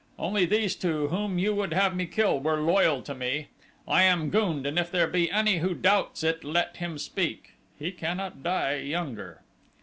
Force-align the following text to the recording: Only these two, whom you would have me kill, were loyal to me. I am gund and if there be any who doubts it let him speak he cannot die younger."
Only 0.17 0.45
these 0.47 0.75
two, 0.75 1.09
whom 1.09 1.37
you 1.37 1.53
would 1.53 1.73
have 1.73 1.95
me 1.95 2.07
kill, 2.07 2.39
were 2.39 2.57
loyal 2.59 3.03
to 3.03 3.13
me. 3.13 3.49
I 3.87 4.01
am 4.01 4.31
gund 4.31 4.65
and 4.65 4.79
if 4.79 4.89
there 4.89 5.05
be 5.07 5.29
any 5.29 5.57
who 5.59 5.75
doubts 5.75 6.23
it 6.23 6.43
let 6.43 6.77
him 6.77 6.97
speak 6.97 7.51
he 7.77 7.91
cannot 7.91 8.41
die 8.41 8.77
younger." 8.77 9.43